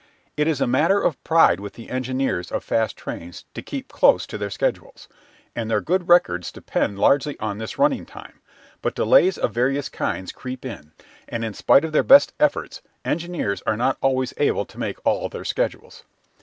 It 0.35 0.47
is 0.47 0.59
a 0.59 0.65
matter 0.65 0.99
of 0.99 1.23
pride 1.23 1.59
with 1.59 1.73
the 1.73 1.91
engineers 1.91 2.51
of 2.51 2.63
fast 2.63 2.97
trains 2.97 3.45
to 3.53 3.61
keep 3.61 3.87
close 3.87 4.25
to 4.25 4.37
their 4.39 4.49
schedules, 4.49 5.07
and 5.55 5.69
their 5.69 5.79
good 5.79 6.07
records 6.09 6.51
depend 6.51 6.97
largely 6.97 7.39
on 7.39 7.59
this 7.59 7.77
running 7.77 8.07
time, 8.07 8.39
but 8.81 8.95
delays 8.95 9.37
of 9.37 9.53
various 9.53 9.89
kinds 9.89 10.31
creep 10.31 10.65
in, 10.65 10.91
and 11.29 11.45
in 11.45 11.53
spite 11.53 11.85
of 11.85 11.91
their 11.91 12.01
best 12.01 12.33
efforts 12.39 12.81
engineers 13.05 13.61
are 13.67 13.77
not 13.77 13.97
always 14.01 14.33
able 14.37 14.65
to 14.65 14.79
make 14.79 14.97
all 15.05 15.29
their 15.29 15.45
schedules. 15.45 16.03